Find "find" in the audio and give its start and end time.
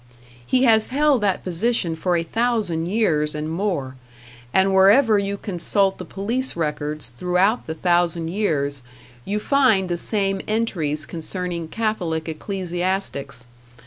9.37-9.89